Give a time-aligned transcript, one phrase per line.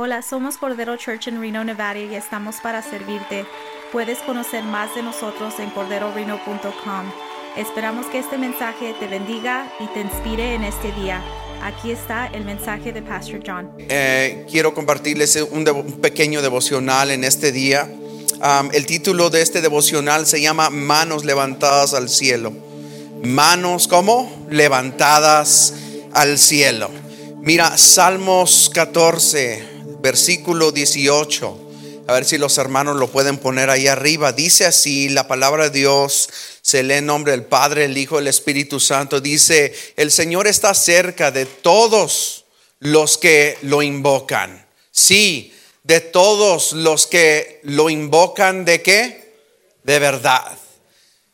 [0.00, 3.44] Hola, somos Cordero Church en Reno, Nevada y estamos para servirte.
[3.90, 7.12] Puedes conocer más de nosotros en corderoreno.com.
[7.56, 11.20] Esperamos que este mensaje te bendiga y te inspire en este día.
[11.64, 13.72] Aquí está el mensaje de Pastor John.
[13.88, 15.64] Eh, quiero compartirles un,
[16.00, 17.90] pequeño devocional en este día.
[18.72, 22.52] El título de este devocional se llama Manos levantadas al cielo.
[23.24, 25.74] Manos como levantadas
[26.12, 26.88] al cielo.
[27.40, 31.68] Mira, Salmos 14, versículo 18.
[32.08, 34.32] A ver si los hermanos lo pueden poner ahí arriba.
[34.32, 36.30] Dice así, la palabra de Dios
[36.62, 39.20] se lee en nombre del Padre, el Hijo, el Espíritu Santo.
[39.20, 42.46] Dice, el Señor está cerca de todos
[42.78, 44.66] los que lo invocan.
[44.90, 49.34] Sí, de todos los que lo invocan de qué?
[49.82, 50.56] De verdad.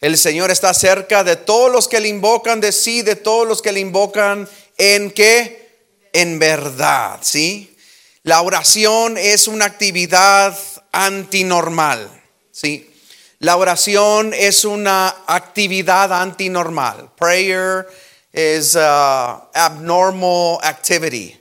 [0.00, 3.62] El Señor está cerca de todos los que le invocan de sí, de todos los
[3.62, 5.68] que le invocan en qué?
[6.12, 7.76] En verdad, ¿sí?
[8.28, 10.54] La oración es una actividad
[10.92, 12.10] antinormal,
[12.52, 12.94] ¿sí?
[13.38, 17.10] La oración es una actividad antinormal.
[17.16, 17.88] Prayer
[18.34, 21.40] is a abnormal activity.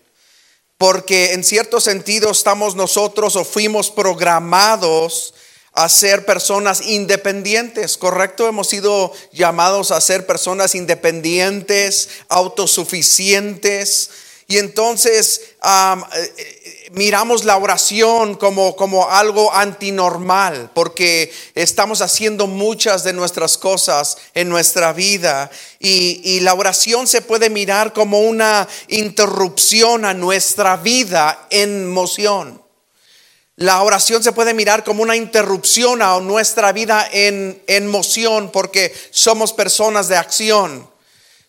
[0.77, 5.33] Porque en cierto sentido estamos nosotros o fuimos programados
[5.73, 8.47] a ser personas independientes, ¿correcto?
[8.47, 14.09] Hemos sido llamados a ser personas independientes, autosuficientes.
[14.47, 16.56] Y entonces eh, eh,
[16.91, 24.49] miramos la oración como, como algo antinormal, porque estamos haciendo muchas de nuestras cosas en
[24.49, 25.49] nuestra vida.
[25.79, 32.61] Y, y la oración se puede mirar como una interrupción a nuestra vida en moción.
[33.59, 38.93] La oración se puede mirar como una interrupción a nuestra vida en, en moción porque
[39.09, 40.87] somos personas de acción.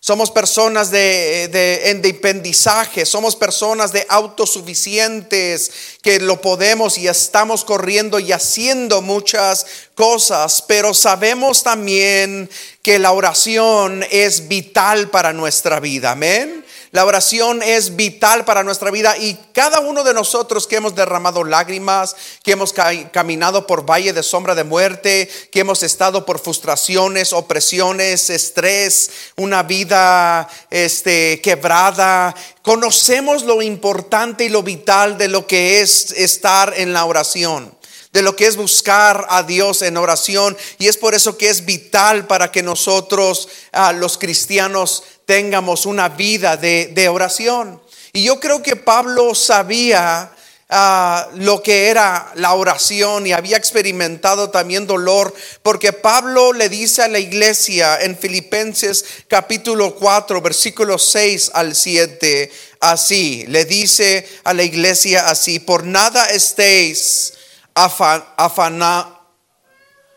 [0.09, 5.71] Somos personas de, de independizaje, somos personas de autosuficientes
[6.01, 12.49] que lo podemos y estamos corriendo y haciendo muchas cosas, pero sabemos también
[12.81, 16.65] que la oración es vital para nuestra vida, amén.
[16.91, 21.45] La oración es vital para nuestra vida y cada uno de nosotros que hemos derramado
[21.45, 26.39] lágrimas, que hemos ca- caminado por valle de sombra de muerte, que hemos estado por
[26.39, 35.47] frustraciones, opresiones, estrés, una vida este, quebrada, conocemos lo importante y lo vital de lo
[35.47, 37.78] que es estar en la oración
[38.13, 40.57] de lo que es buscar a Dios en oración.
[40.79, 46.09] Y es por eso que es vital para que nosotros, ah, los cristianos, tengamos una
[46.09, 47.81] vida de, de oración.
[48.13, 50.33] Y yo creo que Pablo sabía
[50.71, 57.03] ah, lo que era la oración y había experimentado también dolor, porque Pablo le dice
[57.03, 64.55] a la iglesia en Filipenses capítulo 4, versículos 6 al 7, así, le dice a
[64.55, 67.35] la iglesia así, por nada estéis
[67.87, 68.25] afan-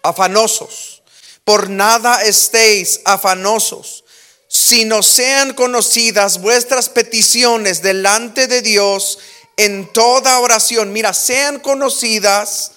[0.04, 1.04] afanosos,
[1.44, 4.04] por nada estéis afanosos,
[4.48, 9.20] sino sean conocidas vuestras peticiones delante de Dios
[9.58, 10.92] en toda oración.
[10.92, 12.72] Mira, sean conocidas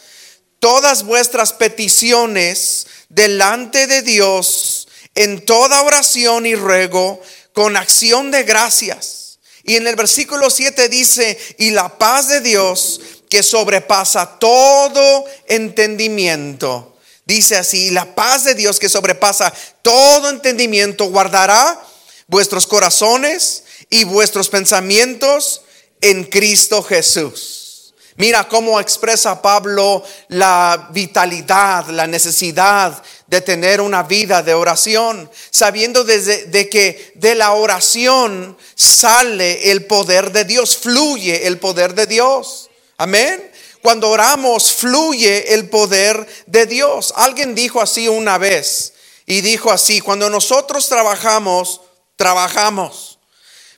[0.61, 7.21] todas vuestras peticiones delante de Dios en toda oración y ruego
[7.53, 9.39] con acción de gracias.
[9.63, 13.01] Y en el versículo 7 dice, y la paz de Dios
[13.35, 16.95] que sobrepasa todo entendimiento.
[17.25, 19.53] Dice así, la paz de Dios que sobrepasa
[19.83, 21.83] todo entendimiento guardará
[22.29, 25.63] vuestros corazones y vuestros pensamientos
[26.01, 27.93] en Cristo Jesús.
[28.15, 36.05] Mira cómo expresa Pablo la vitalidad, la necesidad de tener una vida de oración, sabiendo
[36.05, 42.07] desde de que de la oración sale el poder de Dios, fluye el poder de
[42.07, 42.71] Dios.
[42.97, 43.51] Amén.
[43.83, 47.13] Cuando oramos fluye el poder de Dios.
[47.17, 48.95] Alguien dijo así una vez
[49.27, 51.81] y dijo así, cuando nosotros trabajamos,
[52.17, 53.19] trabajamos.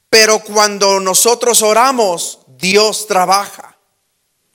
[0.08, 3.76] Pero cuando nosotros oramos, Dios trabaja.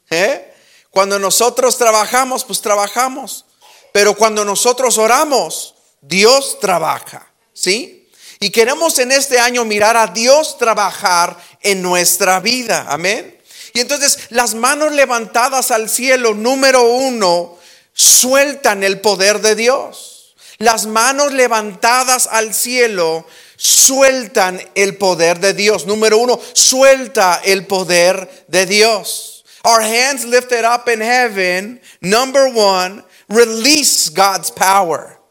[0.10, 0.54] ¿Eh?
[0.90, 3.46] Cuando nosotros trabajamos, pues trabajamos.
[3.92, 7.31] Pero cuando nosotros oramos, Dios trabaja.
[7.54, 8.10] ¿Sí?
[8.40, 12.86] Y queremos en este año mirar a Dios trabajar en nuestra vida.
[12.90, 13.41] Amén.
[13.73, 17.57] Y entonces las manos levantadas al cielo, número uno,
[17.94, 20.35] sueltan el poder de Dios.
[20.57, 23.25] Las manos levantadas al cielo
[23.56, 25.85] sueltan el poder de Dios.
[25.85, 29.44] Número uno, suelta el poder de Dios.
[29.63, 35.21] Our hands lifted up in heaven, number one, release God's power.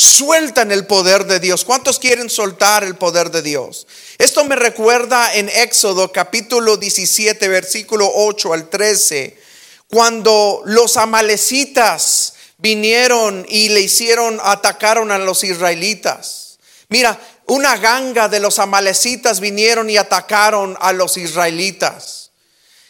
[0.00, 1.64] sueltan el poder de Dios.
[1.64, 3.86] ¿Cuántos quieren soltar el poder de Dios?
[4.20, 9.34] Esto me recuerda en Éxodo capítulo 17, versículo 8 al 13,
[9.88, 16.58] cuando los amalecitas vinieron y le hicieron, atacaron a los israelitas.
[16.90, 22.30] Mira, una ganga de los amalecitas vinieron y atacaron a los israelitas.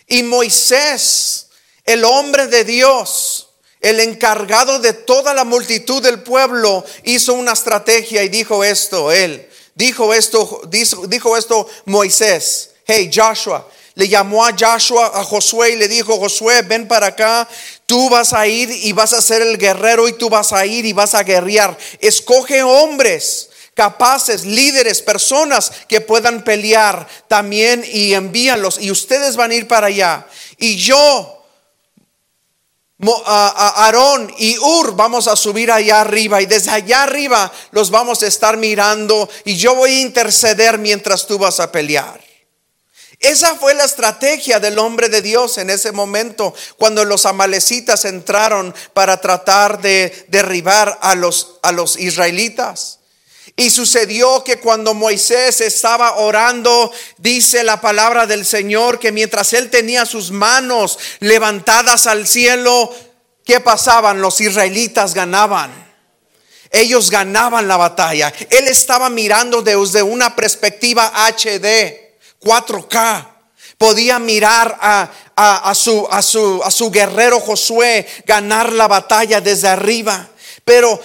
[0.09, 1.47] Y Moisés,
[1.85, 3.51] el hombre de Dios,
[3.81, 9.49] el encargado de toda la multitud del pueblo, hizo una estrategia y dijo esto, él,
[9.81, 15.77] dijo esto, dijo, dijo esto Moisés, hey Joshua, le llamó a Joshua, a Josué y
[15.77, 17.49] le dijo, Josué, ven para acá,
[17.87, 20.85] tú vas a ir y vas a ser el guerrero y tú vas a ir
[20.85, 21.77] y vas a guerrear.
[21.99, 27.09] Escoge hombres capaces, líderes, personas que puedan pelear.
[27.29, 30.27] También y envíanlos y ustedes van a ir para allá.
[30.59, 31.40] Y yo,
[33.27, 38.27] Aarón y Ur vamos a subir allá arriba y desde allá arriba los vamos a
[38.27, 42.21] estar mirando y yo voy a interceder mientras tú vas a pelear.
[43.19, 48.75] Esa fue la estrategia del hombre de Dios en ese momento, cuando los amalecitas entraron
[48.95, 53.00] para tratar de derribar a los, a los israelitas.
[53.61, 59.69] Y sucedió que cuando Moisés estaba orando, dice la palabra del Señor, que mientras él
[59.69, 62.91] tenía sus manos levantadas al cielo,
[63.45, 64.23] ¿qué pasaban?
[64.23, 65.71] Los israelitas ganaban.
[66.71, 68.33] Ellos ganaban la batalla.
[68.49, 72.17] Él estaba mirando desde una perspectiva HD.
[72.41, 73.29] 4K.
[73.77, 80.30] Podía mirar a, a su guerrero Josué ganar la batalla desde arriba.
[80.71, 81.03] Pero,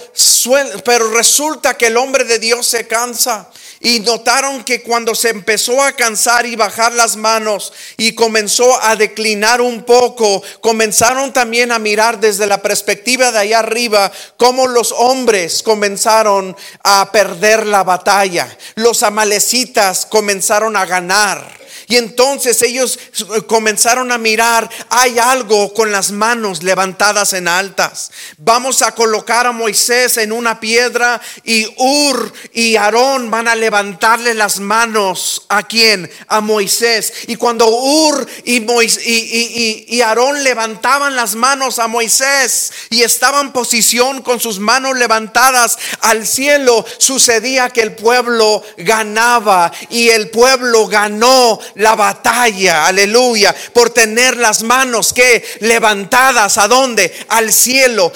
[0.84, 3.50] pero resulta que el hombre de Dios se cansa.
[3.80, 8.94] Y notaron que cuando se empezó a cansar y bajar las manos y comenzó a
[8.94, 14.92] declinar un poco, comenzaron también a mirar desde la perspectiva de allá arriba cómo los
[14.92, 18.56] hombres comenzaron a perder la batalla.
[18.76, 21.55] Los amalecitas comenzaron a ganar.
[21.88, 22.98] Y entonces ellos
[23.46, 28.10] comenzaron a mirar, hay algo con las manos levantadas en altas.
[28.38, 34.34] Vamos a colocar a Moisés en una piedra y Ur y Aarón van a levantarle
[34.34, 36.10] las manos a quién?
[36.26, 37.12] A Moisés.
[37.28, 43.52] Y cuando Ur y, y, y Aarón levantaban las manos a Moisés y estaban en
[43.52, 50.86] posición con sus manos levantadas al cielo, sucedía que el pueblo ganaba y el pueblo
[50.86, 57.12] ganó la batalla, aleluya, por tener las manos que levantadas a dónde?
[57.28, 58.12] Al cielo.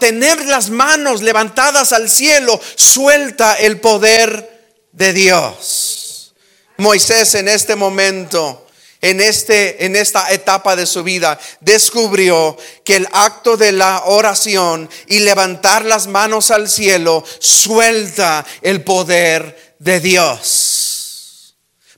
[0.00, 6.34] Tener las manos levantadas al cielo suelta el poder de Dios.
[6.78, 8.66] Moisés en este momento
[9.02, 14.88] en, este, en esta etapa de su vida, descubrió que el acto de la oración
[15.08, 20.81] y levantar las manos al cielo suelta el poder de Dios.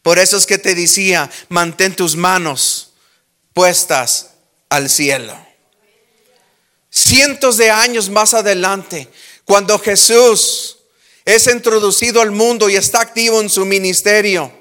[0.05, 2.93] Por eso es que te decía, mantén tus manos
[3.55, 4.33] puestas
[4.69, 5.35] al cielo.
[6.91, 9.09] Cientos de años más adelante,
[9.47, 10.77] cuando Jesús
[11.25, 14.53] es introducido al mundo y está activo en su ministerio,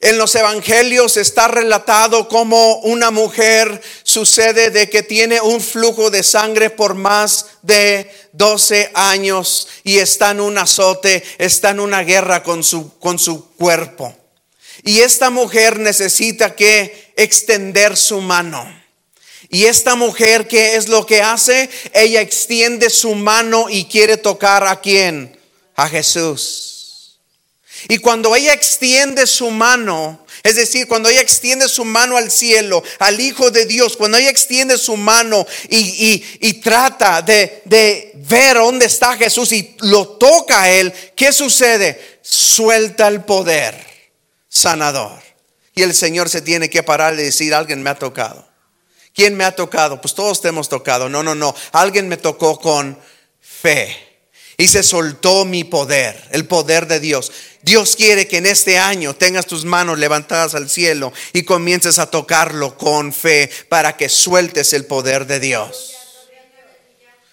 [0.00, 6.22] en los evangelios está relatado como una mujer sucede de que tiene un flujo de
[6.22, 12.44] sangre por más de 12 años y está en un azote, está en una guerra
[12.44, 14.16] con su, con su cuerpo.
[14.84, 18.78] Y esta mujer necesita que extender su mano.
[19.50, 21.68] Y esta mujer, ¿qué es lo que hace?
[21.92, 25.36] Ella extiende su mano y quiere tocar a quién?
[25.74, 26.77] A Jesús.
[27.86, 32.82] Y cuando ella extiende su mano, es decir, cuando ella extiende su mano al cielo,
[32.98, 38.86] al Hijo de Dios, cuando ella extiende su mano y, trata de, de, ver dónde
[38.86, 42.18] está Jesús y lo toca a él, ¿qué sucede?
[42.22, 43.86] Suelta el poder
[44.48, 45.22] sanador.
[45.74, 48.48] Y el Señor se tiene que parar y decir, alguien me ha tocado.
[49.14, 50.00] ¿Quién me ha tocado?
[50.00, 51.08] Pues todos te hemos tocado.
[51.08, 51.54] No, no, no.
[51.72, 52.98] Alguien me tocó con
[53.40, 54.07] fe.
[54.60, 57.30] Y se soltó mi poder, el poder de Dios.
[57.62, 62.10] Dios quiere que en este año tengas tus manos levantadas al cielo y comiences a
[62.10, 65.94] tocarlo con fe para que sueltes el poder de Dios.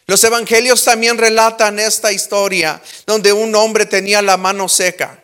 [0.05, 5.23] Los evangelios también relatan esta historia donde un hombre tenía la mano seca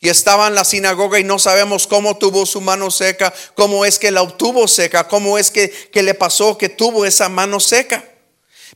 [0.00, 4.00] y estaba en la sinagoga y no sabemos cómo tuvo su mano seca, cómo es
[4.00, 8.04] que la obtuvo seca, cómo es que, que le pasó que tuvo esa mano seca.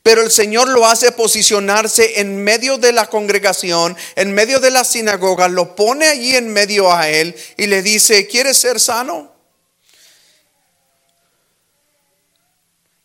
[0.03, 4.83] Pero el Señor lo hace posicionarse en medio de la congregación, en medio de la
[4.83, 9.33] sinagoga, lo pone allí en medio a él y le dice, ¿quieres ser sano?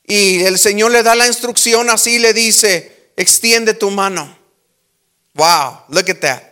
[0.05, 4.37] Y el Señor le da la instrucción así, le dice, extiende tu mano.
[5.35, 6.43] Wow, look at that.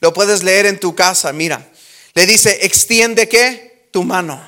[0.00, 1.70] Lo puedes leer en tu casa, mira.
[2.14, 3.88] Le dice, extiende qué?
[3.90, 4.42] Tu mano.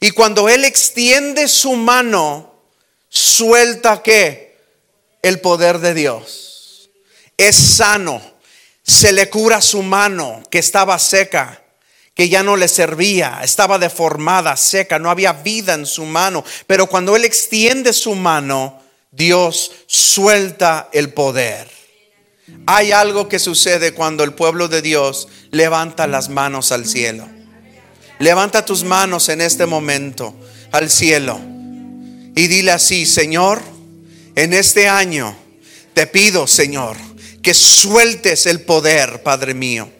[0.00, 2.62] Y cuando Él extiende su mano,
[3.08, 4.43] suelta qué?
[5.24, 6.90] El poder de Dios.
[7.36, 8.22] Es sano.
[8.82, 11.62] Se le cura su mano que estaba seca
[12.14, 16.44] que ya no le servía, estaba deformada, seca, no había vida en su mano.
[16.66, 21.68] Pero cuando Él extiende su mano, Dios suelta el poder.
[22.66, 27.28] Hay algo que sucede cuando el pueblo de Dios levanta las manos al cielo.
[28.20, 30.34] Levanta tus manos en este momento
[30.70, 31.40] al cielo
[32.36, 33.60] y dile así, Señor,
[34.34, 35.36] en este año
[35.92, 36.96] te pido, Señor,
[37.42, 39.90] que sueltes el poder, Padre mío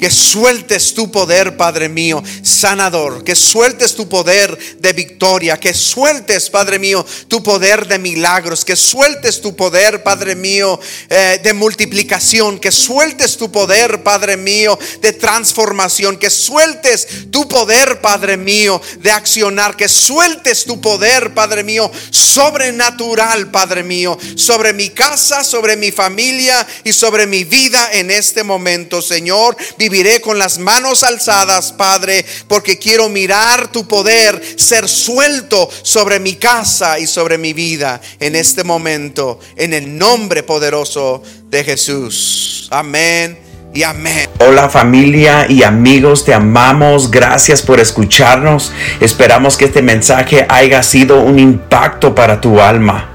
[0.00, 3.22] que sueltes tu poder, Padre mío, sanador.
[3.22, 5.60] Que sueltes tu poder de victoria.
[5.60, 8.64] Que sueltes, Padre mío, tu poder de milagros.
[8.64, 10.80] Que sueltes tu poder, Padre mío,
[11.10, 12.58] eh, de multiplicación.
[12.58, 16.16] Que sueltes tu poder, Padre mío, de transformación.
[16.16, 19.76] Que sueltes tu poder, Padre mío, de accionar.
[19.76, 26.66] Que sueltes tu poder, Padre mío, sobrenatural, Padre mío, sobre mi casa, sobre mi familia
[26.84, 29.58] y sobre mi vida en este momento, Señor
[29.90, 36.36] viviré con las manos alzadas, Padre, porque quiero mirar tu poder ser suelto sobre mi
[36.36, 42.68] casa y sobre mi vida en este momento, en el nombre poderoso de Jesús.
[42.70, 43.38] Amén.
[43.72, 44.28] Y amén.
[44.38, 47.10] Hola familia y amigos, te amamos.
[47.10, 48.72] Gracias por escucharnos.
[49.00, 53.09] Esperamos que este mensaje haya sido un impacto para tu alma.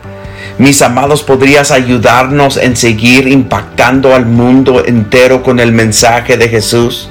[0.58, 7.10] Mis amados, ¿podrías ayudarnos en seguir impactando al mundo entero con el mensaje de Jesús?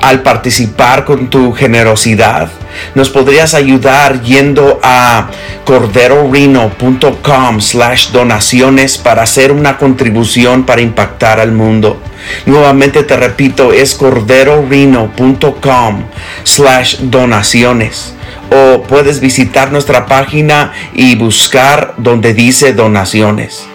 [0.00, 2.48] Al participar con tu generosidad,
[2.94, 5.28] nos podrías ayudar yendo a
[5.64, 12.00] corderorino.com slash donaciones para hacer una contribución para impactar al mundo.
[12.46, 16.04] Nuevamente te repito, es corderorino.com
[16.44, 18.14] slash donaciones
[18.50, 23.66] o puedes visitar nuestra página y buscar donde dice donaciones.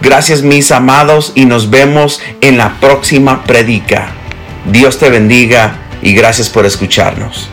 [0.00, 4.10] Gracias mis amados y nos vemos en la próxima predica.
[4.66, 7.48] Dios te bendiga y gracias por escucharnos.